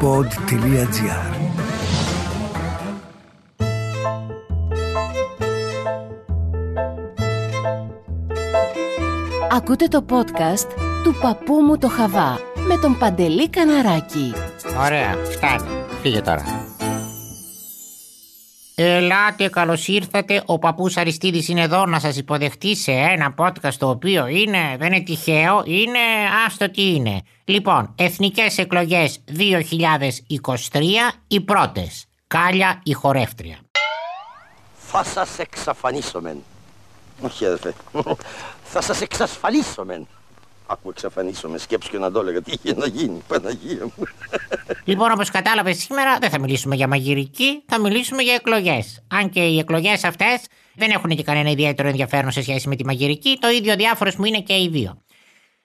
pod.gr 0.00 1.34
Ακούτε 9.50 9.88
το 9.88 10.04
podcast 10.10 10.68
του 11.04 11.14
παππού 11.20 11.54
μου 11.54 11.78
το 11.78 11.88
Χαβά 11.88 12.38
με 12.68 12.76
τον 12.80 12.98
Παντελή 12.98 13.48
Καναράκη. 13.48 14.32
Ωραία, 14.84 15.14
φτάνει. 15.24 15.84
Φύγε 16.02 16.20
τώρα. 16.20 16.55
Ελάτε, 18.78 19.48
καλώς 19.48 19.88
ήρθατε. 19.88 20.42
Ο 20.46 20.58
παππούς 20.58 20.96
Αριστίδης 20.96 21.48
είναι 21.48 21.60
εδώ 21.60 21.86
να 21.86 21.98
σας 21.98 22.16
υποδεχτεί 22.16 22.76
σε 22.76 22.90
ένα 22.92 23.34
podcast 23.38 23.74
το 23.78 23.88
οποίο 23.88 24.26
είναι, 24.26 24.76
δεν 24.78 24.92
είναι 24.92 25.02
τυχαίο, 25.02 25.62
είναι 25.64 25.98
άστο 26.46 26.70
τι 26.70 26.94
είναι. 26.94 27.22
Λοιπόν, 27.44 27.94
Εθνικές 27.96 28.58
Εκλογές 28.58 29.20
2023, 29.26 31.12
οι 31.26 31.40
πρώτες. 31.40 32.06
Κάλια 32.26 32.80
η 32.82 32.92
χορεύτρια. 32.92 33.56
Θα 34.76 35.04
σας 35.04 35.38
εξαφανίσω 35.38 36.20
μεν. 36.20 36.42
Όχι 37.20 37.46
αδερφέ. 37.46 37.74
Θα 38.72 38.80
σας 38.80 39.00
εξασφαλίσω 39.00 39.84
μεν. 39.84 40.06
Άκου 40.66 40.90
εξαφανίσω 40.90 41.48
με 41.48 41.58
σκέψου 41.58 41.90
και 41.90 41.98
να 41.98 42.10
το 42.10 42.20
έλεγα 42.20 42.42
τι 42.42 42.52
είχε 42.52 42.74
να 42.74 42.86
γίνει. 42.86 43.22
Παναγία 43.28 43.84
μου. 43.84 44.04
Λοιπόν, 44.84 45.10
όπως 45.10 45.30
κατάλαβες 45.30 45.76
σήμερα, 45.76 46.18
δεν 46.18 46.30
θα 46.30 46.40
μιλήσουμε 46.40 46.74
για 46.74 46.88
μαγειρική, 46.88 47.62
θα 47.66 47.80
μιλήσουμε 47.80 48.22
για 48.22 48.34
εκλογές. 48.34 49.04
Αν 49.08 49.30
και 49.30 49.40
οι 49.40 49.58
εκλογές 49.58 50.04
αυτές 50.04 50.40
δεν 50.74 50.90
έχουν 50.90 51.10
και 51.10 51.22
κανένα 51.22 51.50
ιδιαίτερο 51.50 51.88
ενδιαφέρον 51.88 52.30
σε 52.30 52.42
σχέση 52.42 52.68
με 52.68 52.76
τη 52.76 52.84
μαγειρική, 52.84 53.38
το 53.40 53.48
ίδιο 53.48 53.76
διάφορες 53.76 54.16
μου 54.16 54.24
είναι 54.24 54.40
και 54.40 54.54
οι 54.54 54.68
δύο. 54.68 55.00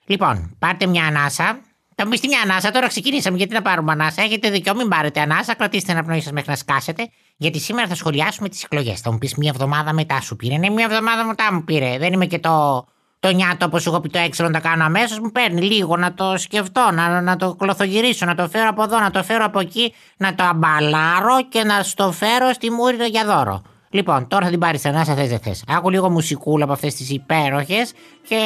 Λοιπόν, 0.06 0.56
πάρτε 0.58 0.86
μια 0.86 1.04
ανάσα. 1.04 1.60
Θα 1.94 2.04
μου 2.04 2.10
πεις 2.10 2.20
μια 2.26 2.40
ανάσα, 2.40 2.70
τώρα 2.70 2.86
ξεκινήσαμε. 2.86 3.36
Γιατί 3.36 3.54
να 3.54 3.62
πάρουμε 3.62 3.92
ανάσα; 3.92 4.22
Έχετε 4.22 4.50
δίκιο, 4.50 4.74
μην 4.74 4.88
πάρετε 4.88 5.20
ανάσα. 5.20 5.54
Κρατήστε 5.54 5.92
ένα 5.92 6.04
πνοή 6.04 6.20
σας 6.20 6.32
μέχρι 6.32 6.50
να 6.50 6.56
σκάσετε. 6.56 7.08
Γιατί 7.36 7.58
σήμερα 7.58 7.88
θα 7.88 7.94
σχολιάσουμε 7.94 8.48
τις 8.48 8.64
εκλογές. 8.64 9.00
Θα 9.00 9.12
μου 9.12 9.18
πεις 9.18 9.34
μια 9.34 9.50
εβδομάδα 9.54 9.92
μετά 9.92 10.20
σου 10.20 10.36
πήρε. 10.36 10.56
Ναι, 10.56 10.70
μια 10.70 10.84
εβδομάδα 10.84 11.24
μετά 11.24 11.52
μου 11.52 11.64
πήρε. 11.64 11.98
Δεν 11.98 12.12
είμαι 12.12 12.26
και 12.26 12.38
το, 12.38 12.84
το 13.22 13.32
νιάτο 13.32 13.66
όπω 13.66 13.78
εγώ 13.86 14.00
πει 14.00 14.08
το 14.08 14.18
έξω 14.18 14.44
να 14.44 14.50
τα 14.50 14.60
κάνω 14.60 14.84
αμέσως. 14.84 15.18
Μου 15.18 15.30
παίρνει 15.30 15.60
λίγο 15.60 15.96
να 15.96 16.14
το 16.14 16.36
σκεφτώ, 16.36 16.90
να, 16.92 17.20
να 17.20 17.36
το 17.36 17.54
κλωθογυρίσω, 17.54 18.26
να 18.26 18.34
το 18.34 18.48
φέρω 18.48 18.68
από 18.68 18.82
εδώ, 18.82 18.98
να 18.98 19.10
το 19.10 19.22
φέρω 19.22 19.44
από 19.44 19.60
εκεί, 19.60 19.94
να 20.16 20.34
το 20.34 20.44
αμπαλάρω 20.44 21.42
και 21.48 21.64
να 21.64 21.82
στο 21.82 22.12
φέρω 22.12 22.52
στη 22.52 22.70
μούρη 22.70 22.96
για 23.10 23.24
δώρο. 23.24 23.62
Λοιπόν, 23.90 24.28
τώρα 24.28 24.44
θα 24.44 24.50
την 24.50 24.58
πάρεις 24.58 24.84
ανάσα, 24.84 25.14
θες 25.14 25.28
δεν 25.28 25.38
θες. 25.38 25.64
Άκου 25.68 25.90
λίγο 25.90 26.10
μουσικούλα 26.10 26.64
από 26.64 26.72
αυτές 26.72 26.94
τις 26.94 27.10
υπέροχες 27.10 27.92
και 28.28 28.40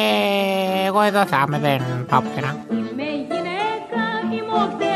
εγώ 0.85 1.01
εδώ 1.01 1.25
θα 1.25 1.43
είμαι, 1.47 1.59
δεν 1.59 2.05
πάω 2.09 2.21
πουθενά. 2.21 2.65
Είμαι 2.71 3.03
γυναίκα, 3.03 4.86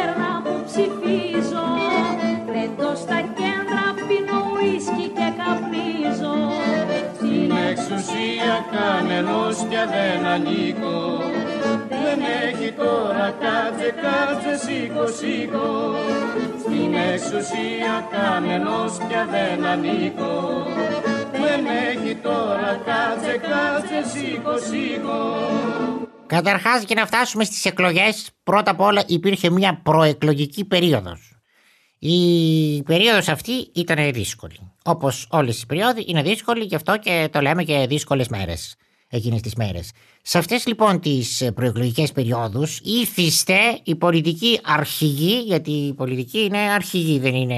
κανενός 8.75 9.55
πια 9.69 9.85
δεν 9.95 10.25
ανήκω 10.25 11.21
Δεν 11.89 12.19
έχει 12.45 12.71
τώρα 12.71 13.27
κάτσε 13.43 13.89
κάτσε 14.03 14.53
σήκω 14.65 15.07
σήκω 15.07 15.95
Στην 16.63 16.93
εξουσία 17.13 17.95
κανενός 18.11 18.97
πια 19.07 19.27
δεν 19.31 19.65
ανήκω 19.65 20.67
Δεν 21.31 21.61
έχει 21.89 22.15
τώρα 22.15 22.71
κάτσε 22.85 23.37
κάτσε 23.37 24.09
σήκω 24.09 24.57
σήκω 24.57 25.19
Καταρχάς, 26.25 26.83
για 26.83 26.95
να 26.95 27.05
φτάσουμε 27.05 27.43
στις 27.43 27.65
εκλογές, 27.65 28.29
πρώτα 28.43 28.71
απ' 28.71 28.79
όλα 28.79 29.03
υπήρχε 29.07 29.49
μια 29.49 29.81
προεκλογική 29.83 30.65
περίοδος. 30.65 31.39
Η 31.99 32.83
περίοδος 32.83 33.27
αυτή 33.27 33.51
ήταν 33.73 34.13
δύσκολη. 34.13 34.70
Όπως 34.83 35.27
όλες 35.29 35.61
οι 35.61 35.65
περίοδοι 35.65 36.05
είναι 36.07 36.21
δύσκολη, 36.21 36.63
γι' 36.63 36.75
αυτό 36.75 36.97
και 36.97 37.29
το 37.31 37.41
λέμε 37.41 37.63
και 37.63 37.85
δύσκολες 37.89 38.27
μέρες 38.27 38.75
εκείνες 39.11 39.41
τις 39.41 39.55
μέρες. 39.55 39.91
Σε 40.21 40.37
αυτές 40.37 40.65
λοιπόν 40.65 40.99
τις 40.99 41.51
προεκλογικές 41.55 42.11
περιόδους 42.11 42.79
ήθιστε 42.83 43.79
η 43.83 43.95
πολιτική 43.95 44.59
αρχηγή, 44.63 45.41
γιατί 45.41 45.71
η 45.71 45.93
πολιτική 45.93 46.39
είναι 46.39 46.57
αρχηγή, 46.57 47.19
δεν 47.19 47.35
είναι 47.35 47.57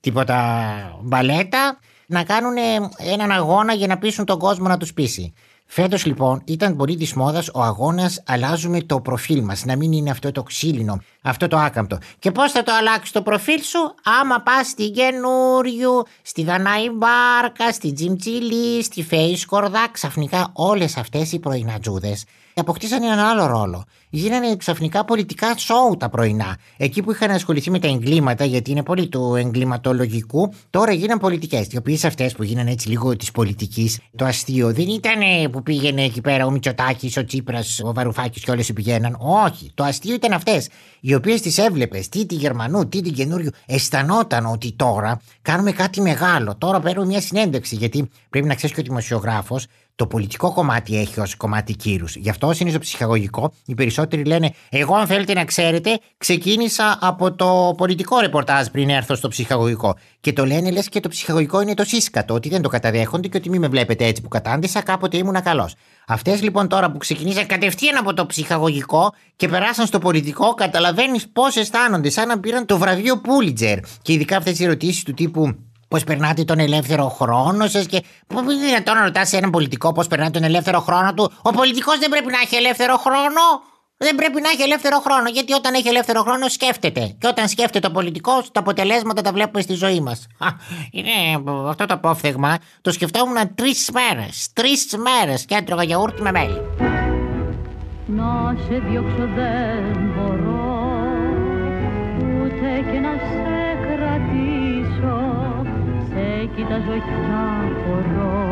τίποτα 0.00 1.00
μπαλέτα, 1.02 1.78
να 2.06 2.24
κάνουν 2.24 2.54
έναν 2.98 3.30
αγώνα 3.30 3.72
για 3.72 3.86
να 3.86 3.98
πείσουν 3.98 4.24
τον 4.24 4.38
κόσμο 4.38 4.68
να 4.68 4.76
τους 4.76 4.92
πείσει. 4.92 5.32
Φέτος 5.66 6.04
λοιπόν 6.04 6.42
ήταν 6.44 6.76
πολύ 6.76 6.96
της 6.96 7.14
μόδας 7.14 7.48
ο 7.52 7.62
αγώνας 7.62 8.22
αλλάζουμε 8.26 8.80
το 8.80 9.00
προφίλ 9.00 9.42
μας. 9.42 9.64
Να 9.64 9.76
μην 9.76 9.92
είναι 9.92 10.10
αυτό 10.10 10.32
το 10.32 10.42
ξύλινο, 10.42 11.02
αυτό 11.22 11.48
το 11.48 11.56
άκαμπτο. 11.56 11.98
Και 12.18 12.30
πώς 12.30 12.52
θα 12.52 12.62
το 12.62 12.72
αλλάξεις 12.74 13.12
το 13.12 13.22
προφίλ 13.22 13.62
σου, 13.62 13.94
άμα 14.20 14.40
πας 14.40 14.66
στην 14.66 14.92
καινούριου, 14.92 16.02
στη 16.22 16.44
Δανάη 16.44 16.90
Μπάρκα, 16.90 17.72
στη 17.72 17.92
Τζιμτσιλή, 17.92 18.82
στη 18.82 19.02
Φέης 19.02 19.40
Σκορδά, 19.40 19.88
ξαφνικά 19.90 20.50
όλες 20.52 20.96
αυτές 20.96 21.32
οι 21.32 21.38
πρωινατζούδες 21.38 22.24
αποκτήσαν 22.60 23.02
έναν 23.02 23.18
άλλο 23.18 23.46
ρόλο. 23.46 23.84
Γίνανε 24.10 24.56
ξαφνικά 24.56 25.04
πολιτικά 25.04 25.56
σοου 25.56 25.96
τα 25.98 26.08
πρωινά. 26.08 26.56
Εκεί 26.76 27.02
που 27.02 27.10
είχαν 27.10 27.30
ασχοληθεί 27.30 27.70
με 27.70 27.78
τα 27.78 27.88
εγκλήματα, 27.88 28.44
γιατί 28.44 28.70
είναι 28.70 28.82
πολύ 28.82 29.08
του 29.08 29.34
εγκληματολογικού, 29.34 30.52
τώρα 30.70 30.92
γίναν 30.92 31.18
πολιτικές. 31.18 31.66
Οι 31.70 31.76
οποίες 31.76 32.04
αυτές 32.04 32.32
που 32.32 32.42
γίνανε 32.42 32.70
έτσι 32.70 32.88
λίγο 32.88 33.16
της 33.16 33.30
πολιτικής, 33.30 33.98
το 34.16 34.24
αστείο 34.24 34.72
δεν 34.72 34.88
ήταν 34.88 35.50
που 35.50 35.62
πήγαινε 35.62 36.04
εκεί 36.04 36.20
πέρα 36.20 36.46
ο 36.46 36.50
Μητσοτάκης, 36.50 37.16
ο 37.16 37.24
Τσίπρας, 37.24 37.80
ο 37.80 37.92
Βαρουφάκης 37.92 38.42
και 38.42 38.50
όλες 38.50 38.72
πηγαίναν. 38.72 39.16
Όχι. 39.20 39.70
Το 39.74 39.84
αστείο 39.84 40.14
ήταν 40.14 40.32
αυτές, 40.32 40.68
οι 41.00 41.14
οποίες 41.14 41.40
τις 41.40 41.58
έβλεπες, 41.58 42.08
τι 42.08 42.26
τη 42.26 42.34
Γερμανού, 42.34 42.88
τι 42.88 43.00
την 43.00 43.12
καινούριου, 43.12 43.50
αισθανόταν 43.66 44.46
ότι 44.46 44.72
τώρα 44.72 45.20
κάνουμε 45.42 45.72
κάτι 45.72 46.00
μεγάλο. 46.00 46.56
Τώρα 46.58 46.80
παίρνουμε 46.80 47.06
μια 47.06 47.20
συνέντευξη, 47.20 47.76
γιατί 47.76 48.10
πρέπει 48.30 48.46
να 48.46 48.54
ξέρεις 48.54 48.74
και 48.74 48.80
ο 48.80 48.84
δημοσιογράφος 48.84 49.66
το 49.96 50.06
πολιτικό 50.06 50.52
κομμάτι 50.52 50.98
έχει 50.98 51.20
ως 51.20 51.36
κομμάτι 51.36 51.74
κύρους. 51.74 52.16
Γι' 52.16 52.30
αυτό 52.30 52.52
είναι 52.58 52.70
στο 52.70 52.78
ψυχαγωγικό. 52.78 53.52
Οι 53.66 53.74
περισσότεροι 53.74 54.24
λένε: 54.24 54.50
Εγώ, 54.70 54.94
αν 54.94 55.06
θέλετε 55.06 55.32
να 55.32 55.44
ξέρετε, 55.44 55.98
ξεκίνησα 56.18 56.98
από 57.00 57.32
το 57.32 57.74
πολιτικό 57.76 58.18
ρεπορτάζ 58.18 58.66
πριν 58.66 58.88
έρθω 58.88 59.14
στο 59.14 59.28
ψυχαγωγικό. 59.28 59.96
Και 60.20 60.32
το 60.32 60.46
λένε 60.46 60.70
λες 60.70 60.88
και 60.88 61.00
το 61.00 61.08
ψυχαγωγικό 61.08 61.60
είναι 61.60 61.74
το 61.74 61.84
σύσκατο, 61.84 62.34
ότι 62.34 62.48
δεν 62.48 62.62
το 62.62 62.68
καταδέχονται 62.68 63.28
και 63.28 63.36
ότι 63.36 63.50
μην 63.50 63.60
με 63.60 63.68
βλέπετε 63.68 64.04
έτσι 64.04 64.22
που 64.22 64.28
κατάντησα, 64.28 64.82
κάποτε 64.82 65.16
ήμουν 65.16 65.42
καλός. 65.42 65.74
Αυτές 66.06 66.42
λοιπόν 66.42 66.68
τώρα 66.68 66.90
που 66.90 66.98
ξεκινήσαν 66.98 67.46
κατευθείαν 67.46 67.96
από 67.96 68.14
το 68.14 68.26
ψυχαγωγικό 68.26 69.12
και 69.36 69.48
περάσαν 69.48 69.86
στο 69.86 69.98
πολιτικό, 69.98 70.54
καταλαβαίνεις 70.54 71.28
πώς 71.32 71.56
αισθάνονται, 71.56 72.10
σαν 72.10 72.28
να 72.28 72.40
πήραν 72.40 72.66
το 72.66 72.78
βραβείο 72.78 73.18
Πούλιτζερ. 73.18 73.78
Και 74.02 74.12
ειδικά 74.12 74.36
αυτές 74.36 74.58
οι 74.58 74.64
ερωτήσεις 74.64 75.02
του 75.02 75.12
τύπου 75.12 75.54
Πώς 75.88 76.04
περνάτε 76.04 76.44
τον 76.44 76.58
ελεύθερο 76.58 77.08
χρόνο 77.08 77.66
σας 77.66 77.86
και. 77.86 78.02
Πώ 78.26 78.40
είναι 78.40 78.66
δυνατόν 78.66 78.94
να 78.94 79.02
ρωτάς 79.02 79.32
έναν 79.32 79.50
πολιτικό 79.50 79.92
πώς 79.92 80.06
περνάει 80.06 80.30
τον 80.30 80.42
ελεύθερο 80.44 80.80
χρόνο 80.80 81.14
του; 81.14 81.32
Ο 81.42 81.50
πολιτικός 81.50 81.98
δεν 81.98 82.10
πρέπει 82.10 82.30
να 82.30 82.38
έχει 82.38 82.56
ελεύθερο 82.56 82.96
χρόνο; 82.96 83.42
Δεν 83.96 84.14
πρέπει 84.14 84.40
να 84.40 84.48
έχει 84.48 84.62
ελεύθερο 84.62 84.98
χρόνο. 85.00 85.28
Γιατί 85.28 85.52
όταν 85.52 85.74
έχει 85.74 85.88
ελεύθερο 85.88 86.22
χρόνο 86.22 86.48
σκέφτεται. 86.48 87.16
Και 87.18 87.26
όταν 87.26 87.48
σκέφτεται 87.48 87.86
ο 87.86 87.90
πολιτικός, 87.90 88.50
τα 88.52 88.60
αποτελέσματα 88.60 89.22
τα 89.22 89.32
βλέπουμε 89.32 89.62
στη 89.62 89.74
ζωή 89.74 90.00
μας. 90.00 90.26
Είναι 90.90 91.10
αυτό 91.68 91.86
το 91.86 91.94
απόφθεγμα. 91.94 92.58
Το 92.80 92.92
σκεφτόμουν 92.92 93.54
τρεις 93.54 93.90
μέρες. 93.92 94.48
Τρεις 94.52 94.96
μέρες 94.96 95.44
και 95.44 95.54
έτρωγα 95.54 95.82
γιαούρτι 95.82 96.22
με 96.22 96.30
μέλι. 96.30 96.60
Να 98.06 98.56
σε 98.68 98.82
διώξω 98.88 99.28
δεν 99.34 100.12
μπορώ 100.14 100.62
Ούτε 102.18 102.90
και 102.92 102.98
να 102.98 103.13
Σε 106.44 106.50
κοιτάζω 106.56 106.92
κι 106.92 107.16
απορώ 107.64 108.44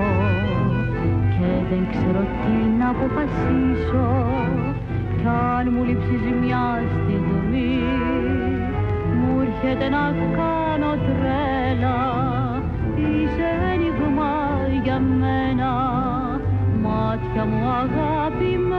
Και 1.30 1.48
δεν 1.70 1.86
ξέρω 1.90 2.20
τι 2.20 2.54
να 2.78 2.88
αποφασίσω. 2.88 4.08
Κι 5.16 5.26
αν 5.26 5.68
μου 5.72 5.84
λείψεις 5.84 6.22
μια 6.42 6.82
στιγμή 6.92 7.80
Μου 9.18 9.40
έρχεται 9.40 9.88
να 9.88 10.14
κάνω 10.36 10.90
τρέλα. 11.06 12.00
Είσαι 12.96 13.48
ένιγμα 13.72 14.32
για 14.82 14.98
μένα 15.00 15.72
Μάτια 16.82 17.44
μου 17.44 17.68
αγαπημένα 17.68 18.71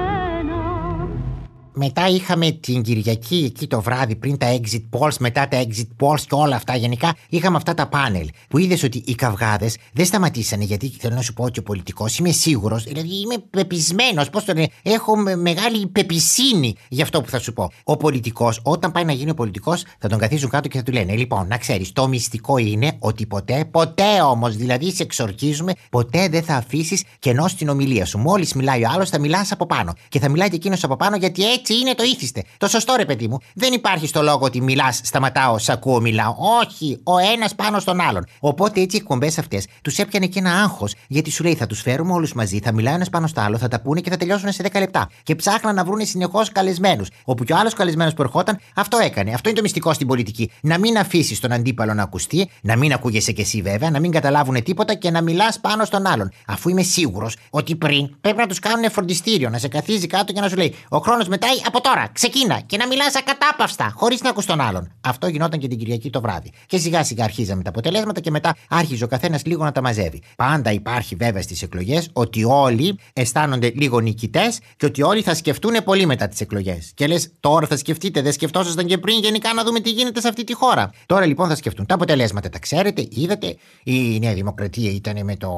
Μετά 1.76 2.08
είχαμε 2.08 2.52
την 2.52 2.82
Κυριακή 2.82 3.44
εκεί 3.46 3.68
το 3.68 3.82
βράδυ 3.82 4.16
πριν 4.16 4.38
τα 4.38 4.58
exit 4.60 4.82
polls, 5.00 5.16
μετά 5.20 5.48
τα 5.48 5.64
exit 5.64 5.88
polls 6.00 6.22
και 6.22 6.36
όλα 6.36 6.56
αυτά. 6.56 6.76
Γενικά 6.76 7.16
είχαμε 7.30 7.58
αυτά 7.58 7.74
τα 7.74 7.88
πάνελ 7.88 8.30
που 8.50 8.58
είδες 8.58 8.84
ότι 8.84 9.04
οι 9.06 9.16
καυγάδες 9.16 9.78
δεν 9.94 10.06
σταματήσανε. 10.06 10.64
Γιατί 10.64 10.94
θέλω 11.00 11.16
να 11.16 11.22
σου 11.22 11.34
πω 11.34 11.44
ότι 11.44 11.60
ο 11.60 11.64
πολιτικός 11.64 12.18
είμαι 12.18 12.32
σίγουρος, 12.32 12.84
δηλαδή 12.84 13.20
είμαι 13.20 13.36
πεπισμένος. 13.50 14.30
Πώς 14.30 14.44
το 14.44 14.54
λένε, 14.54 14.68
έχω 14.84 15.18
με- 15.18 15.36
μεγάλη 15.36 15.88
πεπισίνη 15.88 16.76
για 16.90 17.04
αυτό 17.04 17.22
που 17.22 17.30
θα 17.30 17.40
σου 17.40 17.54
πω. 17.54 17.72
Ο 17.84 17.98
πολιτικός, 17.98 18.60
όταν 18.64 18.92
πάει 18.92 19.04
να 19.04 19.12
γίνει 19.12 19.34
πολιτικός, 19.34 19.84
θα 20.00 20.08
τον 20.08 20.20
καθίσουν 20.20 20.50
κάτω 20.50 20.68
και 20.68 20.78
θα 20.78 20.84
του 20.84 20.92
λένε: 20.92 21.16
Λοιπόν, 21.16 21.48
να 21.48 21.58
ξέρεις, 21.58 21.92
το 21.92 22.08
μυστικό 22.08 22.58
είναι 22.58 22.96
ότι 23.00 23.26
ποτέ, 23.26 23.66
ποτέ 23.72 24.22
όμως, 24.22 24.56
δηλαδή 24.56 24.92
σε 24.92 25.04
εξορκίζουμε, 25.04 25.74
ποτέ 25.90 26.28
δεν 26.30 26.44
θα 26.44 26.56
αφήσεις 26.56 27.04
κενό 27.20 27.48
στην 27.48 27.70
ομιλία 27.70 28.06
σου. 28.06 28.18
Μόλις 28.18 28.54
μιλάει 28.54 28.84
ο 28.84 28.90
άλλος, 28.94 29.10
θα 29.10 29.20
μιλάς 29.20 29.52
από 29.52 29.66
πάνω. 29.66 29.94
Και 30.10 30.20
θα 30.20 30.30
μιλάει 30.30 30.50
και 30.50 30.56
εκείνος 30.56 30.84
από 30.84 30.96
πάνω, 30.96 31.16
γιατί 31.16 31.52
έτσι 31.52 31.63
Έτσι 31.66 31.80
είναι 31.80 31.94
το 31.94 32.04
ήθιστε. 32.04 32.44
Το 32.58 32.68
σωστό 32.68 32.96
ρε 32.98 33.06
παιδί 33.06 33.28
μου. 33.28 33.38
Δεν 33.56 33.74
υπάρχει 33.74 34.08
στο 34.08 34.22
λόγο 34.22 34.40
ότι 34.42 34.62
μιλάς, 34.62 35.00
σταματάω, 35.04 35.58
σ' 35.58 35.70
ακούω, 35.70 36.02
μιλάω. 36.02 36.36
Όχι, 36.62 37.00
ο 37.04 37.18
ένας 37.18 37.56
πάνω 37.56 37.80
στον 37.80 38.02
άλλον. 38.02 38.26
Οπότε 38.40 38.82
έτσι 38.82 38.96
οι 38.96 39.00
εκπομπές 39.00 39.38
αυτές 39.38 39.68
τους 39.82 39.98
έπιανε 39.98 40.26
και 40.26 40.40
ένα 40.40 40.52
άγχος 40.52 40.94
γιατί 41.08 41.32
σου 41.32 41.44
λέει 41.44 41.56
θα 41.56 41.68
τους 41.68 41.82
φέρουμε 41.82 42.14
όλους 42.14 42.34
μαζί, 42.34 42.60
θα 42.60 42.72
μιλάει 42.72 42.94
ένας 42.94 43.10
πάνω 43.10 43.28
στο 43.28 43.42
άλλο, 43.42 43.58
θα 43.58 43.68
τα 43.68 43.82
πούνε 43.82 44.02
και 44.02 44.10
θα 44.10 44.18
τελειώσουν 44.18 44.52
σε 44.52 44.64
10 44.64 44.80
λεπτά. 44.80 45.10
Και 45.24 45.36
ψάχναν 45.36 45.76
να 45.76 45.84
βρουν 45.84 46.06
συνεχώς 46.06 46.52
καλεσμένους. 46.52 47.08
Όπου 47.24 47.44
και 47.44 47.54
ο 47.54 47.58
άλλος 47.58 47.74
καλεσμένος 47.74 48.14
που 48.14 48.22
ερχόταν 48.22 48.60
αυτό 48.76 48.98
έκανε. 48.98 49.34
Αυτό 49.34 49.50
είναι 49.50 49.58
το 49.58 49.64
μυστικό 49.64 49.94
στην 49.94 50.08
πολιτική. 50.08 50.52
Να 50.62 50.78
μην 50.78 50.98
αφήσεις 50.98 51.40
τον 51.40 51.52
αντίπαλο 51.52 51.94
να 51.94 52.04
ακουστεί, 52.04 52.50
να 52.62 52.76
μην 52.76 52.94
ακούγεσαι 52.94 53.32
κι 53.32 53.42
εσύ 53.42 53.62
βέβαια, 53.62 53.90
να 53.90 54.00
μην 54.00 54.12
καταλάβουν 54.12 54.64
τίποτα 54.64 54.94
και 54.94 55.12
να 55.12 55.22
μιλάς 55.22 55.60
πάνω 55.60 55.86
στον 55.86 56.08
άλλον. 56.08 56.32
Αφού 56.48 56.70
είμαι 56.70 56.84
σίγουρος 56.84 57.36
ότι 57.50 57.76
πριν 57.76 58.16
πρέπει 58.22 58.38
να 58.38 58.48
τους 58.48 58.60
κάνουν 58.60 58.92
φροντιστήριο, 58.92 59.50
να 59.50 59.58
σε 59.58 59.68
καθίζει 59.68 60.08
κάτω 60.08 60.34
και 60.34 60.40
να 60.40 60.50
σου 60.50 60.56
λέει 60.56 60.76
Ο 60.90 60.98
χρόνος 60.98 61.28
μετάει 61.54 61.68
από 61.68 61.82
τώρα, 61.82 62.10
ξεκίνα 62.14 62.60
και 62.60 62.78
να 62.78 62.88
μιλάς 62.88 63.16
ακατάπαυστα, 63.16 63.94
χωρίς 63.96 64.22
να 64.22 64.30
ακούς 64.30 64.46
τον 64.46 64.62
άλλον. 64.62 64.92
Αυτό 65.02 65.28
γινόταν 65.28 65.60
και 65.60 65.68
την 65.68 65.78
Κυριακή 65.78 66.10
το 66.10 66.22
βράδυ. 66.22 66.52
Και 66.66 66.78
σιγά 66.78 67.04
σιγά 67.04 67.24
αρχίζαμε 67.24 67.64
τα 67.64 67.70
αποτελέσματα 67.70 68.20
και 68.20 68.32
μετά 68.32 68.56
άρχιζε 68.70 69.04
ο 69.04 69.08
καθένας 69.08 69.46
λίγο 69.46 69.64
να 69.64 69.72
τα 69.72 69.82
μαζεύει. 69.82 70.22
Πάντα 70.36 70.72
υπάρχει 70.72 71.16
βέβαια 71.16 71.42
στις 71.42 71.62
εκλογές 71.62 72.10
ότι 72.14 72.44
όλοι 72.44 73.00
αισθάνονται 73.14 73.72
λίγο 73.76 74.00
νικητές 74.00 74.60
και 74.78 74.86
ότι 74.86 75.02
όλοι 75.02 75.22
θα 75.22 75.36
σκεφτούν 75.36 75.84
πολύ 75.84 76.06
μετά 76.06 76.28
τις 76.28 76.42
εκλογές. 76.42 76.92
Και 76.96 77.08
λες, 77.08 77.32
τώρα 77.40 77.68
θα 77.68 77.78
σκεφτείτε, 77.78 78.22
δεν 78.22 78.32
σκεφτόσασταν 78.32 78.86
και 78.86 78.98
πριν 78.98 79.20
γενικά 79.20 79.54
να 79.54 79.64
δούμε 79.64 79.80
τι 79.80 79.90
γίνεται 79.90 80.22
σε 80.22 80.28
αυτή 80.28 80.44
τη 80.44 80.54
χώρα. 80.54 80.92
Τώρα 81.06 81.26
λοιπόν 81.26 81.48
θα 81.48 81.56
σκεφτούν. 81.56 81.86
Τα 81.86 81.96
αποτελέσματα 81.96 82.50
τα 82.50 82.60
ξέρετε, 82.60 83.08
είδατε. 83.10 83.56
Η 83.84 84.20
Νέα 84.20 84.34
Δημοκρατία 84.34 84.92
ήταν 84.92 85.24
με 85.24 85.36
το 85.36 85.50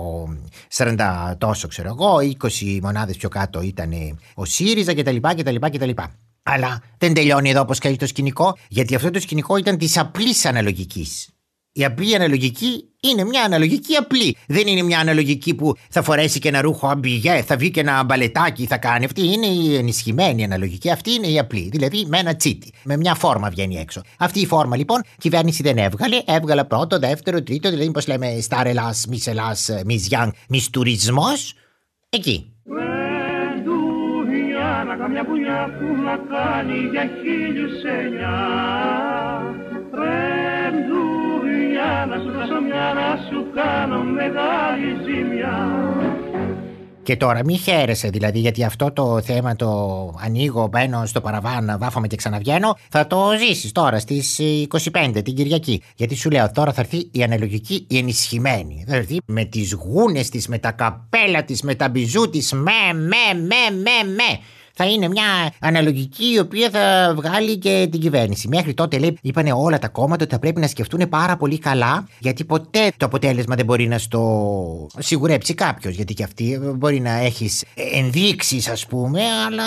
40 0.76 1.34
τόσο, 1.38 1.68
ξέρω 1.68 1.88
εγώ, 1.88 2.18
20 2.42 2.80
μονάδες 2.82 3.18
πιο 3.18 3.30
κάτω 3.30 3.62
ήταν 3.62 3.92
ο 4.36 4.46
ΣΥΡΙΖΑ 4.46 4.94
κτλ. 4.94 5.16
κτλ, 5.20 5.56
κτλ. 5.56 5.85
Αλλά 6.44 6.82
δεν 6.98 7.14
τελειώνει 7.14 7.50
εδώ 7.50 7.62
όπως 7.62 7.80
κάνει 7.80 7.96
το 7.96 8.08
σκηνικό, 8.08 8.58
γιατί 8.68 8.96
αυτό 8.96 9.10
το 9.10 9.20
σκηνικό 9.20 9.58
ήταν 9.58 9.78
της 9.78 9.98
απλής 9.98 10.46
αναλογικής. 10.46 11.30
Η 11.78 11.86
απλή 11.86 12.16
αναλογική 12.16 12.84
είναι 13.00 13.24
μια 13.24 13.44
αναλογική 13.44 13.96
απλή. 13.96 14.38
Δεν 14.48 14.68
είναι 14.68 14.82
μια 14.82 15.00
αναλογική 15.00 15.54
που 15.54 15.76
θα 15.90 16.02
φορέσει 16.02 16.40
και 16.40 16.48
ένα 16.48 16.62
ρούχο 16.62 16.88
αμπιγέ, 16.88 17.42
θα 17.42 17.58
βγει 17.58 17.72
και 17.72 17.80
ένα 17.80 18.04
μπαλετάκι, 18.04 18.66
θα 18.66 18.78
κάνει. 18.78 19.06
Αυτή 19.06 19.28
είναι 19.28 19.46
η 19.46 19.76
ενισχυμένη 19.76 20.44
αναλογική. 20.44 20.92
Αυτή 20.92 21.12
είναι 21.12 21.28
η 21.28 21.40
απλή. 21.40 21.70
Δηλαδή 21.72 22.06
με 22.08 22.18
ένα 22.18 22.36
τσίτι. 22.36 22.72
Με 22.84 22.98
μια 22.98 23.16
φόρμα 23.16 23.50
βγαίνει 23.50 23.76
έξω. 23.76 24.02
Αυτή 24.18 24.40
η 24.40 24.46
φόρμα 24.46 24.78
λοιπόν 24.78 25.04
κυβέρνηση 25.18 25.64
δεν 25.64 25.78
έβγαλε. 25.78 26.22
Έβγαλε 26.26 26.64
πρώτο, 26.64 27.00
δεύτερο, 27.00 27.44
τρίτο. 27.44 27.70
Δηλαδή 27.70 27.92
πώς 27.92 28.08
λέμε 28.08 28.44
Star 28.50 28.66
Ελλάς, 28.66 29.06
Miss 29.12 29.28
Ελλάς, 29.28 29.70
Miss 29.88 30.18
Young, 30.18 30.30
Miss 30.54 30.64
Τουρισμό. 30.72 31.28
Εκεί. 32.10 32.55
Να 35.06 35.12
καμιά 35.12 35.26
πουλιά 35.30 35.70
που 35.80 36.02
να 36.02 36.16
κάνει 36.36 36.78
για 36.92 37.10
χίλιους 37.22 37.84
εννιά. 37.84 38.38
να 42.10 42.16
σου 42.16 42.32
δώσω 42.32 42.62
μια 42.62 42.94
να 43.00 43.10
σου 43.30 43.46
κάνω 43.56 44.04
μεγάλη 44.04 44.90
ζημιά. 45.06 45.58
Και 47.04 47.16
τώρα 47.16 47.44
μη 47.44 47.58
χαίρεσαι 47.58 48.10
δηλαδή 48.10 48.40
γιατί 48.40 48.64
αυτό 48.64 48.92
το 48.92 49.22
θέμα 49.22 49.56
το 49.56 49.70
ανοίγω, 50.24 50.68
μπαίνω 50.68 51.06
στο 51.06 51.22
παραβάν, 51.22 51.76
βάφομαι 51.80 52.08
και 52.08 52.16
ξαναβγαίνω. 52.16 52.78
Θα 52.90 53.08
το 53.08 53.32
ζήσεις 53.48 53.72
τώρα 53.72 54.00
στις 54.00 54.40
25 54.94 55.22
την 55.24 55.36
Κυριακή. 55.36 55.82
Γιατί 55.96 56.16
σου 56.16 56.30
λέω 56.30 56.52
τώρα 56.52 56.74
θα 56.74 56.82
έρθει 56.82 57.10
η 57.12 57.24
αναλογική, 57.24 57.86
η 57.90 57.98
ενισχυμένη. 57.98 58.86
Θα 58.88 58.96
έρθει 58.96 59.18
με 59.26 59.46
τις 59.46 59.74
γούνες 59.74 60.30
της, 60.30 60.48
με 60.48 60.58
τα 60.58 60.72
καπέλα 60.72 61.44
της, 61.44 61.62
με 61.62 61.76
τα 61.76 61.90
μπιζού 61.90 62.30
της. 62.30 62.52
Με, 62.54 62.94
με, 62.94 63.40
με, 63.40 63.76
με, 63.76 64.14
με 64.16 64.40
θα 64.76 64.86
είναι 64.86 65.08
μια 65.08 65.24
αναλογική 65.60 66.34
η 66.34 66.40
οποία 66.40 66.70
θα 66.70 67.14
βγάλει 67.16 67.58
και 67.58 67.88
την 67.92 68.00
κυβέρνηση. 68.00 68.48
Μέχρι 68.48 68.74
τότε 68.74 68.98
λέει, 68.98 69.18
είπανε 69.22 69.52
όλα 69.54 69.80
τα 69.80 69.88
κόμματα 69.88 70.24
ότι 70.24 70.34
θα 70.34 70.40
πρέπει 70.40 70.60
να 70.60 70.68
σκεφτούν 70.68 71.10
πάρα 71.10 71.38
πολύ 71.38 71.60
καλά, 71.60 72.08
γιατί 72.20 72.44
ποτέ 72.44 72.92
το 72.98 73.06
αποτέλεσμα 73.06 73.56
δεν 73.56 73.66
μπορεί 73.66 73.88
να 73.88 73.98
στο 73.98 74.88
σιγουρέψει 74.98 75.54
κάποιος. 75.54 75.96
Γιατί 75.96 76.14
και 76.14 76.24
αυτή 76.24 76.60
μπορεί 76.76 77.00
να 77.00 77.12
έχεις 77.12 77.64
ενδείξεις, 77.94 78.68
ας 78.68 78.86
πούμε, 78.86 79.22
αλλά 79.48 79.64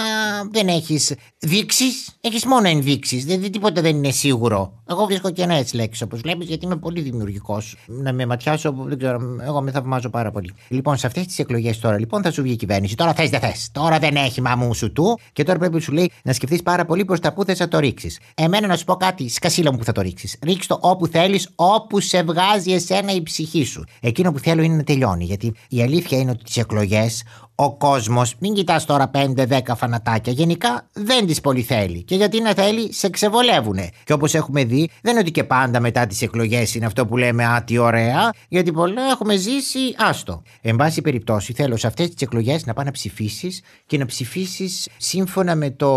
δεν 0.51 0.69
έχεις 0.69 1.15
δείξεις. 1.39 2.17
Έχεις 2.21 2.45
μόνο 2.45 2.69
ενδείξεις. 2.69 3.25
Δηλαδή 3.25 3.51
τίποτα 3.51 3.81
δεν 3.81 3.97
είναι 3.97 4.11
σίγουρο. 4.11 4.73
Εγώ 4.91 5.05
βρίσκω 5.05 5.31
και 5.31 5.43
ένα 5.43 5.65
λέξεις 5.73 6.03
όπως 6.03 6.21
βλέπεις, 6.21 6.49
γιατί 6.49 6.65
είμαι 6.65 6.77
πολύ 6.77 7.01
δημιουργικός. 7.01 7.77
Να 7.87 8.13
με 8.13 8.27
ματιάσω, 8.27 8.75
δεν 8.87 8.99
ξέρω, 8.99 9.21
εγώ 9.43 9.63
με 9.63 9.71
θαυμάζω 9.71 10.11
πάρα 10.11 10.31
πολύ. 10.31 10.55
Λοιπόν, 10.69 10.97
σε 10.97 11.07
αυτές 11.07 11.27
τις 11.27 11.39
εκλογές 11.39 11.79
τώρα 11.79 11.99
λοιπόν 11.99 12.23
θα 12.23 12.31
σου 12.31 12.43
βγει 12.43 12.53
η 12.53 12.57
κυβέρνηση. 12.57 12.95
Τώρα 12.95 13.15
θες 13.15 13.31
δεν 13.31 13.41
θες. 13.41 13.69
Τώρα 13.73 13.99
δεν 13.99 14.17
έχει 14.17 14.41
μαμού 14.41 14.75
σου 14.75 14.93
του 14.99 15.19
και 15.33 15.43
τώρα 15.43 15.59
πρέπει 15.59 15.81
σου 15.81 15.93
λέει 15.93 16.11
να 16.23 16.33
σκεφτείς 16.33 16.63
πάρα 16.63 16.85
πολύ 16.85 17.05
προ 17.05 17.19
τα 17.19 17.33
πού 17.33 17.45
θες 17.45 17.59
να 17.59 17.69
το 17.69 17.79
ρίξεις. 17.79 18.19
Εμένα 18.35 18.67
να 18.67 18.77
σου 18.77 18.85
πω 18.85 18.95
κάτι, 18.95 19.29
σκασίλα 19.29 19.73
μου 19.73 19.79
που 19.79 19.85
θα 19.85 19.93
το 19.93 20.01
ρίξεις. 20.01 20.37
Ρίξ 20.43 20.67
το 20.67 20.79
όπου 20.81 21.07
θέλεις, 21.07 21.49
όπου 21.55 22.01
σε 22.01 22.23
βγάζει 22.23 22.73
εσένα 22.73 23.13
η 23.13 23.23
ψυχή 23.23 23.65
σου. 23.65 23.85
Εκείνο 24.01 24.33
που 24.33 24.39
θέλω 24.39 24.63
είναι 24.63 24.77
να 24.77 24.85
τελειώνει. 24.85 25.25
Γιατί 25.25 25.55
η 25.69 25.83
αλήθεια 25.83 26.19
είναι 26.19 26.31
ότι 26.31 26.45
τις 26.45 26.57
εκλογές 26.57 27.23
ο 27.61 27.77
κόσμος, 27.77 28.35
μην 28.39 28.55
κοιτάς 28.55 28.85
τώρα 28.85 29.11
5-10 29.15 29.61
φανατάκια, 29.77 30.33
γενικά 30.33 30.87
δεν 30.93 31.27
τις 31.27 31.41
πολύ 31.41 31.63
θέλει. 31.63 32.03
Και 32.03 32.15
γιατί 32.15 32.41
να 32.41 32.55
θέλει, 32.55 32.93
σε 32.93 33.11
ξεβολεύουνε. 33.11 33.91
Και 34.05 34.13
όπως 34.13 34.35
έχουμε 34.35 34.65
δει, 34.65 34.91
δεν 35.03 35.13
είναι 35.13 35.21
ότι 35.21 35.31
και 35.31 35.45
πάντα 35.45 35.81
μετά 35.81 36.07
τις 36.07 36.23
εκλογές 36.23 36.75
είναι 36.75 36.87
αυτό 36.87 37.07
που 37.07 37.17
λέμε 37.17 37.45
Α, 37.45 37.63
τι 37.65 37.79
ωραία, 37.79 38.33
γιατί 38.49 38.73
πολλά 38.73 39.03
έχουμε 39.11 39.37
ζήσει, 39.37 39.79
άστο. 39.97 40.43
Εν 40.61 40.77
πάση 40.77 41.03
περιπτώσει, 41.03 41.53
θέλω 41.53 41.77
σε 41.77 41.87
αυτές 41.87 42.09
τις 42.09 42.23
εκλογές 42.23 42.67
να 42.67 42.75
πάει 42.75 42.85
να 42.85 42.91
ψηφίσεις 42.91 43.63
και 43.87 43.99
να 43.99 44.07
ψηφίσεις 44.07 44.89
σύμφωνα 44.97 45.55
με 45.55 45.71
το. 45.71 45.89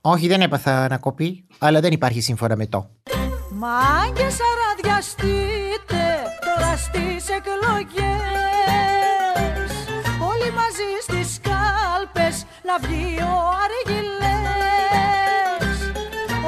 Όχι, 0.00 0.28
δεν 0.28 0.40
έπαθα 0.40 0.88
να 0.88 0.98
κοπεί, 0.98 1.44
αλλά 1.58 1.80
δεν 1.80 1.92
υπάρχει 1.92 2.20
σύμφωνα 2.20 2.56
με 2.56 2.66
το. 2.66 2.90
Μάγκες 3.50 4.36
αραδιαστείτε 4.52 6.02
τώρα 6.44 6.76
στις 6.76 7.28
εκλογές 7.28 9.11
μαζί 10.58 10.90
στις 11.06 11.40
κάλπες 11.48 12.36
να 12.68 12.74
βγει 12.82 13.06
ο 13.32 13.34
Αργυλές 13.64 14.16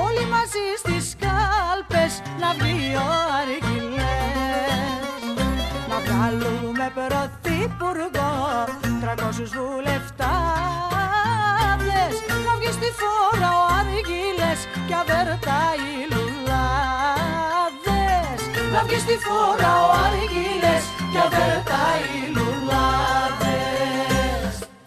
Όλοι 0.07 0.25
μαζί 0.35 0.67
στις 0.83 1.07
κάλπες 1.25 2.13
να 2.43 2.51
βγει 2.59 2.95
ο 3.07 3.09
Αργυλές 3.41 5.23
Να 5.91 5.97
βγάλουμε 6.05 6.87
πρωθυπουργό 6.99 8.33
τρακόσους 9.01 9.51
βουλευτάδες 9.59 10.55
Να 12.47 12.53
βγει 12.59 12.73
στη 12.79 12.91
φόρα 13.01 13.51
ο 13.63 13.65
Αργυλές 13.81 14.61
και 14.87 14.95
αβέρτα 14.95 15.59
οι 15.81 15.93
λουλάδες. 16.13 17.21
Να 18.73 18.81
βγει 18.87 18.99
στη 18.99 19.17
φόρα 19.27 19.73
ο 19.87 19.89
Αργυλές 20.07 20.85
και 21.13 21.19
αβέρτα 21.27 21.83
οι 22.03 22.21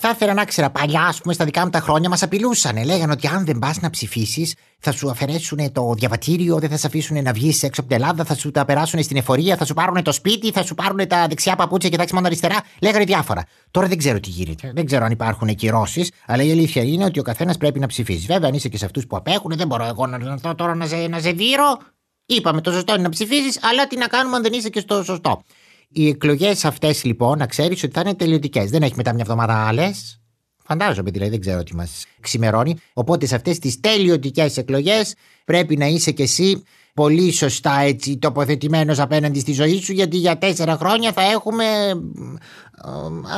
θα 0.07 0.13
ήθελα 0.15 0.33
να 0.33 0.45
ξέρα 0.45 0.69
παλιά, 0.69 1.01
ας 1.01 1.21
πούμε, 1.21 1.33
στα 1.33 1.45
δικά 1.45 1.63
μου 1.63 1.69
τα 1.69 1.79
χρόνια 1.79 2.09
μας 2.09 2.23
απειλούσαν. 2.23 2.85
Λέγανε 2.85 3.11
ότι 3.11 3.27
αν 3.27 3.45
δεν 3.45 3.59
πας 3.59 3.79
να 3.79 3.89
ψηφίσεις, 3.89 4.55
θα 4.79 4.91
σου 4.91 5.09
αφαιρέσουν 5.09 5.71
το 5.71 5.93
διαβατήριο, 5.93 6.59
δεν 6.59 6.69
θα 6.69 6.77
σε 6.77 6.87
αφήσουν 6.87 7.23
να 7.23 7.33
βγεις 7.33 7.63
έξω 7.63 7.81
από 7.81 7.89
την 7.89 8.01
Ελλάδα, 8.01 8.23
θα 8.23 8.35
σου 8.35 8.51
τα 8.51 8.65
περάσουν 8.65 9.03
στην 9.03 9.17
εφορία, 9.17 9.55
θα 9.57 9.65
σου 9.65 9.73
πάρουν 9.73 10.03
το 10.03 10.11
σπίτι, 10.11 10.51
θα 10.51 10.63
σου 10.63 10.75
πάρουν 10.75 11.07
τα 11.07 11.27
δεξιά 11.27 11.55
παπούτσια 11.55 11.89
και 11.89 11.97
τα 11.97 12.05
μόνο 12.13 12.25
αριστερά. 12.25 12.57
Λέγανε 12.81 13.03
διάφορα. 13.03 13.43
Τώρα 13.71 13.87
δεν 13.87 13.97
ξέρω 13.97 14.19
τι 14.19 14.29
γίνεται. 14.29 14.71
Δεν 14.75 14.85
ξέρω 14.85 15.05
αν 15.05 15.11
υπάρχουν 15.11 15.55
κυρώσεις, 15.55 16.11
αλλά 16.25 16.43
η 16.43 16.51
αλήθεια 16.51 16.83
είναι 16.83 17.05
ότι 17.05 17.19
ο 17.19 17.23
καθένας 17.23 17.57
πρέπει 17.57 17.79
να 17.79 17.87
ψηφίσει. 17.87 18.25
Βέβαια, 18.25 18.49
αν 18.49 18.55
είσαι 18.55 18.69
και 18.69 18.77
σε 18.77 18.85
αυτούς 18.85 19.07
που 19.07 19.15
απέχουν, 19.15 19.53
δεν 19.55 19.67
μπορώ 19.67 19.85
εγώ 19.85 20.07
να, 20.07 20.17
να, 20.41 20.55
τώρα 20.55 20.75
να, 20.75 20.85
σε, 20.85 20.95
να 20.95 21.19
σε 21.19 21.31
δείρω. 21.31 21.77
Είπαμε 22.25 22.61
το 22.61 22.71
σωστό 22.71 22.93
είναι 22.93 23.03
να 23.03 23.09
ψηφίσεις, 23.09 23.59
αλλά 23.63 23.87
τι 23.87 23.97
να 23.97 24.07
κάνουμε 24.07 24.35
αν 24.35 24.41
δεν 24.41 24.53
είσαι 24.53 24.69
και 24.69 24.79
στο 24.79 25.03
σωστό. 25.03 25.43
Οι 25.89 26.07
εκλογές 26.07 26.65
αυτές 26.65 27.03
λοιπόν, 27.03 27.37
να 27.37 27.45
ξέρεις 27.45 27.83
ότι 27.83 27.93
θα 27.93 28.01
είναι 28.01 28.15
τελειωτικές. 28.15 28.69
Δεν 28.69 28.81
έχει 28.81 28.93
μετά 28.95 29.13
μια 29.13 29.23
εβδομάδα 29.23 29.67
άλλες. 29.67 30.19
Φαντάζομαι 30.63 31.11
δηλαδή, 31.11 31.31
δεν 31.31 31.39
ξέρω 31.39 31.63
τι 31.63 31.75
μας 31.75 32.05
ξημερώνει. 32.19 32.75
Οπότε 32.93 33.25
σε 33.25 33.35
αυτές 33.35 33.59
τις 33.59 33.79
τελειωτικές 33.79 34.57
εκλογές 34.57 35.15
πρέπει 35.45 35.77
να 35.77 35.85
είσαι 35.85 36.11
κι 36.11 36.21
εσύ 36.21 36.63
πολύ 36.93 37.31
σωστά 37.31 37.79
έτσι 37.79 38.17
τοποθετημένος 38.17 38.99
απέναντι 38.99 39.39
στη 39.39 39.53
ζωή 39.53 39.81
σου, 39.81 39.93
γιατί 39.93 40.17
για 40.17 40.37
τέσσερα 40.37 40.77
χρόνια 40.77 41.11
θα 41.11 41.21
έχουμε 41.21 41.65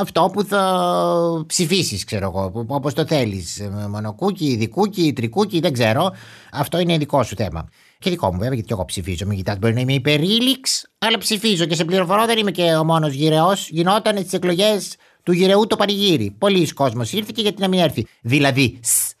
αυτό 0.00 0.30
που 0.32 0.44
θα 0.44 1.44
ψηφίσεις, 1.46 2.04
ξέρω 2.04 2.26
εγώ, 2.26 2.64
όπως 2.66 2.94
το 2.94 3.06
θέλεις. 3.06 3.68
Μονοκούκι, 3.90 4.56
δικούκι, 4.56 5.12
τρικούκι, 5.12 5.60
δεν 5.60 5.72
ξέρω. 5.72 6.12
Αυτό 6.52 6.78
είναι 6.78 6.98
δικό 6.98 7.22
σου 7.22 7.36
θέμα. 7.36 7.68
Και 8.00 8.10
δικό 8.10 8.26
μου, 8.26 8.38
βέβαια, 8.38 8.54
γιατί 8.54 8.66
και 8.66 8.72
εγώ 8.72 8.84
ψηφίζω. 8.84 9.26
Μην 9.26 9.36
κοιτάς, 9.36 9.58
μπορεί 9.58 9.74
να 9.74 9.80
είμαι 9.80 9.92
υπερήλιξ, 9.92 10.86
αλλά 10.98 11.18
ψηφίζω 11.18 11.64
και 11.64 11.74
σε 11.74 11.84
πληροφορώ 11.84 12.26
δεν 12.26 12.38
είμαι 12.38 12.50
και 12.50 12.74
ο 12.74 12.84
μόνος 12.84 13.12
γυρεός. 13.12 13.68
Γινόταν 13.68 14.18
στις 14.18 14.32
εκλογές 14.32 14.96
του 15.22 15.32
γυρεού 15.32 15.66
το 15.66 15.76
πανηγύρι. 15.76 16.34
Πολλοί 16.38 16.72
κόσμος 16.72 17.12
ήρθε 17.12 17.32
και 17.34 17.42
γιατί 17.42 17.60
να 17.60 17.68
μην 17.68 17.80
έρθει. 17.80 18.06
Δηλαδή, 18.22 18.80
σ, 18.82 19.12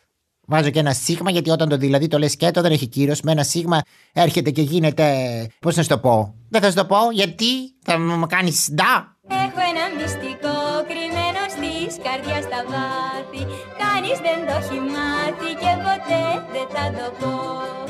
Βάζω 0.46 0.70
και 0.70 0.78
ένα 0.78 0.92
σίγμα 0.92 1.30
γιατί 1.30 1.50
όταν 1.50 1.68
το 1.68 1.76
δηλαδή 1.76 2.08
το 2.08 2.18
λες 2.18 2.32
σκέτο 2.32 2.60
δεν 2.60 2.72
έχει 2.72 2.86
κύριο. 2.86 3.14
Με 3.22 3.32
ένα 3.32 3.42
σίγμα 3.42 3.80
έρχεται 4.12 4.50
και 4.50 4.62
γίνεται. 4.62 5.06
Πώς 5.60 5.76
να 5.76 5.82
σου 5.82 5.88
το 5.88 5.98
πω. 5.98 6.34
Δεν 6.48 6.60
θα 6.60 6.68
σου 6.68 6.76
το 6.76 6.84
πω 6.84 6.96
γιατί 7.12 7.46
θα 7.82 7.98
μου 7.98 8.26
κάνεις 8.26 8.68
ντα. 8.72 9.16
Έχω 9.28 9.60
ένα 9.72 9.84
μυστικό 10.02 10.56
κρυμμένο 10.88 11.42
στη 11.54 12.00
καρδιάς 12.02 12.44
στα 12.44 12.60
βάθη. 12.70 13.42
Τα 13.78 13.90
κανείς 14.00 14.18
δεν 14.26 14.38
το 14.46 14.52
έχει 14.60 14.78
μάθει 14.94 15.50
και 15.62 15.72
ποτέ 15.86 16.24
δεν 16.52 16.66
θα 16.74 16.84
το 16.98 17.06
πω 17.20 17.32
Να 17.32 17.58
μείνει 17.60 17.89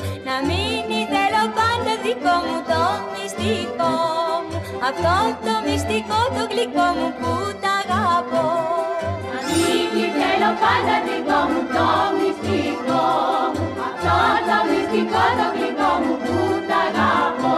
πάντα 2.21 2.35
δικό 2.35 2.35
μου 2.47 2.59
το 2.71 2.83
μυστικό 3.13 3.93
μου. 4.47 4.57
Αυτό 4.89 5.15
το 5.45 5.53
μυστικό 5.65 6.19
το 6.35 6.43
γλυκό 6.51 6.87
μου 6.97 7.09
που 7.19 7.31
τα 7.61 7.73
αγαπώ. 7.83 8.47
Να 9.31 9.39
μείνει 9.49 10.05
θέλω 10.19 10.51
πάντα 10.63 10.95
δικό 11.07 11.39
μου 11.51 11.61
το 11.75 11.87
μυστικό 12.17 13.03
μου. 13.53 13.63
Αυτό 13.89 14.15
το 14.49 14.57
μυστικό 14.69 15.23
το 15.39 15.47
γλυκό 15.55 15.91
μου 16.03 16.13
που 16.23 16.35
τα 16.69 16.79
αγαπώ. 16.89 17.57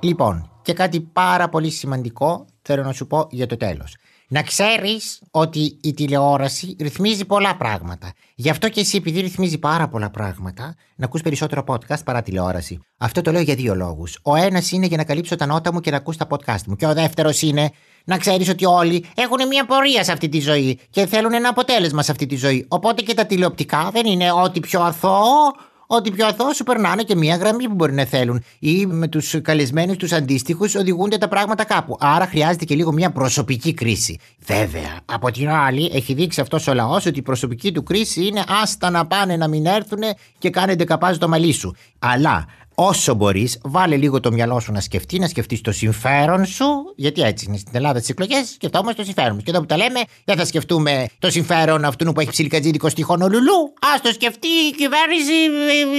Λοιπόν, 0.00 0.50
και 0.62 0.72
κάτι 0.72 1.00
πάρα 1.00 1.48
πολύ 1.48 1.70
σημαντικό 1.70 2.46
θέλω 2.62 2.82
να 2.82 2.92
σου 2.92 3.06
πω 3.06 3.26
για 3.30 3.46
το 3.46 3.56
τέλος. 3.56 3.96
Να 4.32 4.42
ξέρεις 4.42 5.22
ότι 5.30 5.78
η 5.82 5.94
τηλεόραση 5.94 6.76
ρυθμίζει 6.80 7.24
πολλά 7.24 7.56
πράγματα. 7.56 8.12
Γι' 8.34 8.50
αυτό 8.50 8.68
και 8.68 8.80
εσύ 8.80 8.96
επειδή 8.96 9.20
ρυθμίζει 9.20 9.58
πάρα 9.58 9.88
πολλά 9.88 10.10
πράγματα, 10.10 10.74
να 10.96 11.04
ακούς 11.04 11.22
περισσότερο 11.22 11.64
podcast 11.66 12.04
παρά 12.04 12.22
τηλεόραση. 12.22 12.78
Αυτό 12.96 13.22
το 13.22 13.32
λέω 13.32 13.40
για 13.40 13.54
δύο 13.54 13.74
λόγους. 13.74 14.18
Ο 14.22 14.34
ένας 14.34 14.70
είναι 14.70 14.86
για 14.86 14.96
να 14.96 15.04
καλύψω 15.04 15.36
τα 15.36 15.46
νότα 15.46 15.72
μου 15.72 15.80
και 15.80 15.90
να 15.90 15.96
ακούς 15.96 16.16
τα 16.16 16.26
podcast 16.30 16.62
μου. 16.66 16.76
Και 16.76 16.86
ο 16.86 16.94
δεύτερος 16.94 17.42
είναι 17.42 17.70
να 18.04 18.18
ξέρεις 18.18 18.48
ότι 18.48 18.64
όλοι 18.64 19.04
έχουν 19.14 19.46
μια 19.48 19.66
πορεία 19.66 20.04
σε 20.04 20.12
αυτή 20.12 20.28
τη 20.28 20.40
ζωή 20.40 20.78
και 20.90 21.06
θέλουν 21.06 21.32
ένα 21.32 21.48
αποτέλεσμα 21.48 22.02
σε 22.02 22.10
αυτή 22.10 22.26
τη 22.26 22.36
ζωή. 22.36 22.66
Οπότε 22.68 23.02
και 23.02 23.14
τα 23.14 23.26
τηλεοπτικά 23.26 23.90
δεν 23.92 24.06
είναι 24.06 24.32
ό,τι 24.32 24.60
πιο 24.60 24.80
αθώο, 24.80 25.54
ότι 25.96 26.10
πιο 26.10 26.26
αθώο 26.26 26.52
σου 26.52 26.64
περνάνε 26.64 27.02
και 27.02 27.16
μία 27.16 27.36
γραμμή 27.36 27.68
που 27.68 27.74
μπορεί 27.74 27.92
να 27.92 28.04
θέλουν. 28.04 28.44
Ή 28.58 28.86
με 28.86 29.08
τους 29.08 29.40
καλεσμένους, 29.42 29.96
τους 29.96 30.12
αντίστοιχους, 30.12 30.74
οδηγούνται 30.74 31.18
τα 31.18 31.28
πράγματα 31.28 31.64
κάπου. 31.64 31.96
Άρα 32.00 32.26
χρειάζεται 32.26 32.64
και 32.64 32.74
λίγο 32.74 32.92
μία 32.92 33.10
προσωπική 33.10 33.74
κρίση. 33.74 34.18
Βέβαια, 34.38 35.00
από 35.04 35.30
την 35.30 35.48
άλλη, 35.50 35.90
έχει 35.94 36.14
δείξει 36.14 36.40
αυτός 36.40 36.66
ο 36.66 36.74
λαός 36.74 37.06
ότι 37.06 37.18
η 37.18 37.22
προσωπική 37.22 37.72
του 37.72 37.82
κρίση 37.82 38.26
είναι 38.26 38.44
άστα 38.62 38.90
να 38.90 39.06
πάνε 39.06 39.36
να 39.36 39.48
μην 39.48 39.66
έρθουν 39.66 40.00
και 40.38 40.50
κάνετε 40.50 40.84
καπάζ 40.84 41.16
το 41.16 41.28
μαλλί 41.28 41.52
σου. 41.52 41.74
Αλλά 41.98 42.46
όσο 42.74 43.14
μπορείς, 43.14 43.58
βάλε 43.62 43.96
λίγο 43.96 44.20
το 44.20 44.32
μυαλό 44.32 44.60
σου 44.60 44.72
να 44.72 44.80
σκεφτεί, 44.80 45.18
να 45.18 45.28
σκεφτείς 45.28 45.60
το 45.60 45.72
συμφέρον 45.72 46.46
σου. 46.46 46.64
Γιατί 46.96 47.22
έτσι 47.22 47.44
είναι 47.48 47.56
στην 47.56 47.72
Ελλάδα 47.74 48.00
τις 48.00 48.08
εκλογές, 48.08 48.48
σκεφτόμαστε 48.48 49.00
το 49.00 49.04
συμφέρον 49.04 49.34
μας. 49.34 49.42
Και 49.42 49.50
εδώ 49.50 49.60
που 49.60 49.66
τα 49.66 49.76
λέμε, 49.76 50.00
δεν 50.24 50.36
θα 50.36 50.44
σκεφτούμε 50.44 51.06
το 51.18 51.30
συμφέρον 51.30 51.84
αυτού 51.84 52.12
που 52.12 52.20
έχει 52.20 52.30
ψιλικατζίδικο 52.30 52.88
στη 52.88 53.02
Χονολουλού. 53.02 53.58
Α 53.62 54.00
το 54.02 54.12
σκεφτεί 54.12 54.48
η 54.48 54.70
κυβέρνηση 54.76 55.32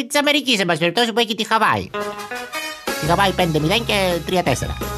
της 0.08 0.20
Αμερικής, 0.20 0.60
εν 0.60 0.66
πάση 0.66 0.80
περιπτώσει, 0.80 1.14
που 1.14 1.20
έχει 1.20 1.36
τη 1.36 1.46
Χαβάη. 1.46 1.90
Τη 3.00 3.06
Χαβάη 3.06 3.32
5-0 3.38 3.84
και 3.86 4.20
3-4. 4.28 4.94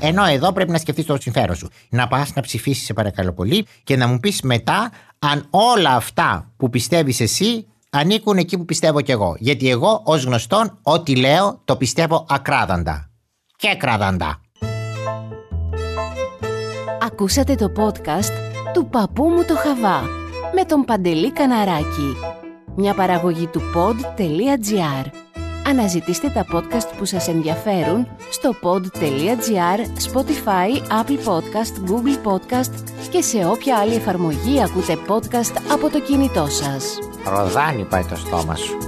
Ενώ 0.00 0.24
εδώ 0.24 0.52
πρέπει 0.52 0.70
να 0.70 0.78
σκεφτείς 0.78 1.04
το 1.04 1.16
συμφέρον 1.20 1.56
σου. 1.56 1.68
Να 1.88 2.08
πας 2.08 2.34
να 2.34 2.42
ψηφίσεις, 2.42 2.84
σε 2.84 2.92
παρακαλώ 2.92 3.32
πολύ, 3.32 3.66
και 3.84 3.96
να 3.96 4.06
μου 4.06 4.20
πεις 4.20 4.42
μετά 4.42 4.92
αν 5.18 5.46
όλα 5.50 5.94
αυτά 5.94 6.52
που 6.56 6.70
πιστεύεις 6.70 7.20
εσύ 7.20 7.66
ανήκουν 7.94 8.36
εκεί 8.36 8.58
που 8.58 8.64
πιστεύω 8.64 9.00
κι 9.00 9.10
εγώ. 9.10 9.36
Γιατί 9.38 9.70
εγώ, 9.70 10.00
ως 10.04 10.24
γνωστόν, 10.24 10.78
ό,τι 10.82 11.16
λέω 11.16 11.60
το 11.64 11.76
πιστεύω 11.76 12.26
ακράδαντα. 12.28 13.10
Και 13.56 13.74
κράδαντα. 13.78 14.40
Ακούσατε 17.00 17.54
το 17.54 17.72
podcast 17.76 18.32
του 18.72 18.86
παππού 18.86 19.28
μου 19.28 19.44
το 19.44 19.56
Χαβά 19.56 20.02
με 20.54 20.64
τον 20.64 20.84
Παντελή 20.84 21.32
Καναράκη. 21.32 22.16
Μια 22.76 22.94
παραγωγή 22.94 23.46
του 23.46 23.60
pod.gr. 23.74 25.06
Αναζητήστε 25.66 26.28
τα 26.28 26.46
podcast 26.52 26.96
που 26.98 27.04
σας 27.04 27.28
ενδιαφέρουν 27.28 28.06
στο 28.30 28.54
pod.gr, 28.62 29.80
Spotify, 30.12 31.02
Apple 31.02 31.28
Podcast, 31.28 31.90
Google 31.90 32.32
Podcast 32.32 32.74
και 33.10 33.22
σε 33.22 33.46
όποια 33.46 33.78
άλλη 33.78 33.94
εφαρμογή 33.94 34.62
ακούτε 34.62 34.98
podcast 35.08 35.62
από 35.72 35.90
το 35.90 36.00
κινητό 36.00 36.46
σας. 36.46 36.98
Ροδάνι 37.26 37.84
πάει 37.84 38.04
το 38.04 38.16
στόμα 38.16 38.54
σου. 38.54 38.78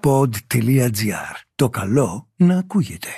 Pod.gr. 0.00 1.34
Το 1.54 1.68
καλό 1.68 2.28
να 2.36 2.58
ακούγεται. 2.58 3.08